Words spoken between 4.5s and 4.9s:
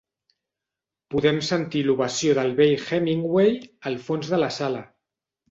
sala.